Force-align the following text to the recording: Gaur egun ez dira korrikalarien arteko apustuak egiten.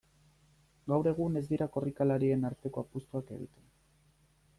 Gaur 0.91 1.09
egun 1.11 1.37
ez 1.41 1.43
dira 1.51 1.67
korrikalarien 1.75 2.47
arteko 2.51 2.85
apustuak 2.87 3.31
egiten. 3.37 3.69